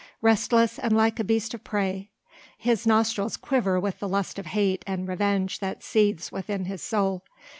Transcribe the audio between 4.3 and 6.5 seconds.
of hate and revenge that seethes